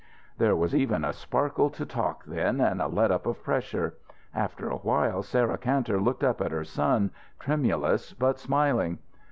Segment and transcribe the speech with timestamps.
[0.39, 3.93] There was even a sparkle to talk then, and a let up of pressure.
[4.33, 8.97] After a while, Sarah Kantor looked up at her son, tremulous but smiling.